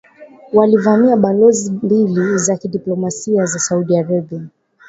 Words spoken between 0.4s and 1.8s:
walivamia balozi